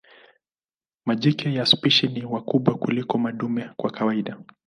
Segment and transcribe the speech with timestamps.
[1.05, 4.37] Majike ya spishi ni wakubwa kuliko madume kwa kawaida.